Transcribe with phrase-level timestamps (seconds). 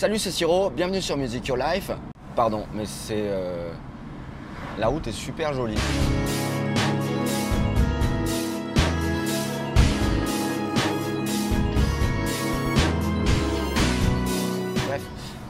[0.00, 1.90] Salut, c'est Siro, bienvenue sur Music Your Life.
[2.34, 3.18] Pardon, mais c'est.
[3.18, 3.70] euh,
[4.78, 5.76] La route est super jolie.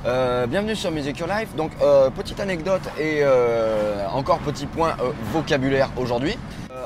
[0.06, 1.54] Euh, bienvenue sur Music Your Life.
[1.56, 4.96] Donc, euh, petite anecdote et euh, encore petit point
[5.30, 6.38] vocabulaire aujourd'hui.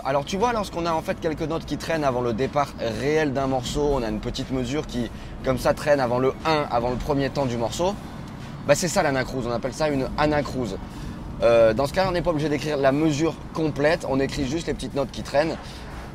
[0.04, 3.32] Alors, tu vois, lorsqu'on a en fait quelques notes qui traînent avant le départ réel
[3.32, 5.10] d'un morceau, on a une petite mesure qui,
[5.44, 7.94] comme ça, traîne avant le 1, avant le premier temps du morceau.
[8.66, 9.46] Bah, c'est ça l'anacrouse.
[9.46, 10.76] On appelle ça une anacrouse.
[11.40, 14.06] Dans ce cas, on n'est pas obligé d'écrire la mesure complète.
[14.08, 15.56] On écrit juste les petites notes qui traînent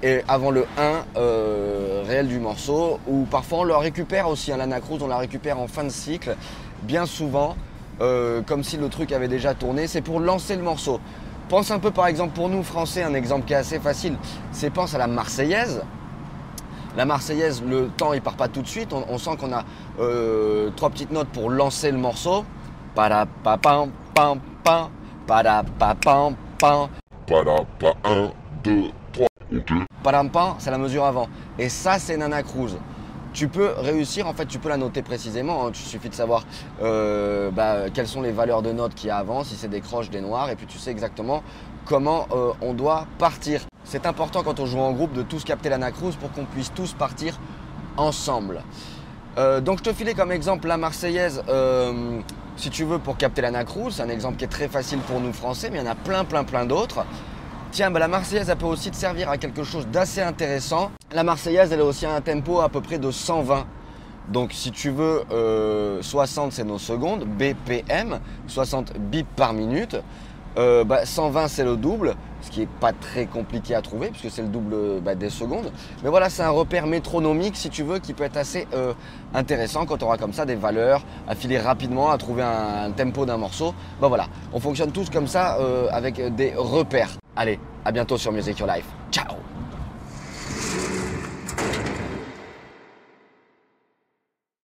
[0.04, 4.58] et avant le 1 euh, réel du morceau, ou parfois on le récupère aussi, hein,
[4.58, 6.36] l'anacrouse, on la récupère en fin de cycle,
[6.84, 7.56] bien souvent,
[8.02, 11.00] euh, comme si le truc avait déjà tourné, c'est pour lancer le morceau.
[11.50, 14.16] Pense un peu par exemple pour nous français, un exemple qui est assez facile,
[14.52, 15.82] c'est pense à la Marseillaise.
[16.98, 19.64] La Marseillaise, le temps il part pas tout de suite, on, sent qu'on a
[20.00, 22.46] euh, trois petites notes pour lancer le morceau.
[22.96, 24.40] Pam, pam, pam,
[27.28, 28.32] Para pas 1,
[28.64, 29.29] 2, 3.
[29.56, 29.72] Ok.
[30.60, 31.28] C'est la mesure avant.
[31.58, 32.78] Et ça, c'est une anacrouse.
[33.34, 35.66] Tu peux réussir, en fait, tu peux la noter précisément.
[35.68, 35.72] hein.
[35.74, 36.46] Il suffit de savoir
[36.82, 39.82] euh, bah, quelles sont les valeurs de notes qu'il y a avant, si c'est des
[39.82, 41.44] croches, des noirs, et puis tu sais exactement
[41.86, 43.62] comment euh, on doit partir.
[43.84, 46.94] C'est important quand on joue en groupe de tous capter l'anacrouse pour qu'on puisse tous
[46.94, 47.40] partir
[47.98, 48.64] ensemble.
[49.38, 51.44] Euh, donc je te filais comme exemple la Marseillaise,
[52.56, 53.96] si tu veux, pour capter l'anacrouse.
[53.96, 55.96] C'est un exemple qui est très facile pour nous français, mais il y en a
[55.96, 57.06] plein, plein, plein d'autres.
[57.72, 60.92] Tiens, bah, la Marseillaise, elle peut aussi te servir à quelque chose d'assez intéressant.
[61.12, 63.66] La Marseillaise, elle a aussi un tempo à peu près de 120.
[64.30, 69.98] Donc si tu veux, euh, 60 c'est nos secondes, BPM, 60 bip par minute.
[70.58, 74.34] Euh, bah, 120 c'est le double, ce qui n'est pas très compliqué à trouver puisque
[74.34, 75.72] c'est le double bah, des secondes.
[76.04, 78.94] Mais voilà, c'est un repère métronomique si tu veux qui peut être assez euh,
[79.34, 83.28] intéressant quand on aura comme ça des valeurs à filer rapidement, à trouver un, tempo
[83.28, 83.76] d'un morceau.
[84.02, 87.19] Bah voilà, on fonctionne tous comme ça euh, avec des repères.
[87.40, 88.84] Allez, à bientôt sur Music Your Life.
[89.10, 89.38] Ciao